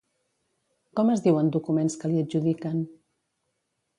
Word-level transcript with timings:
Com 0.99 1.11
es 1.15 1.21
diuen 1.25 1.51
documents 1.57 1.99
que 2.03 2.11
li 2.13 2.23
adjudiquen? 2.23 2.83